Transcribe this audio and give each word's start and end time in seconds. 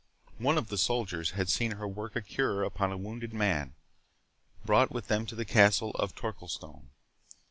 One 0.39 0.57
of 0.57 0.69
the 0.69 0.79
soldiers 0.79 1.33
had 1.37 1.47
seen 1.47 1.73
her 1.73 1.87
work 1.87 2.15
a 2.15 2.23
cure 2.23 2.63
upon 2.63 2.91
a 2.91 2.97
wounded 2.97 3.35
man, 3.35 3.75
brought 4.65 4.89
with 4.89 5.09
them 5.09 5.27
to 5.27 5.35
the 5.35 5.45
castle 5.45 5.91
of 5.91 6.15
Torquilstone. 6.15 6.89